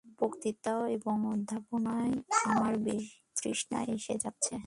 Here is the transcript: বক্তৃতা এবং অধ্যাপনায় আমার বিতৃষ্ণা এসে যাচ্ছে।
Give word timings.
বক্তৃতা 0.19 0.73
এবং 0.89 1.15
অধ্যাপনায় 1.27 2.13
আমার 2.45 2.73
বিতৃষ্ণা 2.77 3.79
এসে 3.95 4.15
যাচ্ছে। 4.17 4.55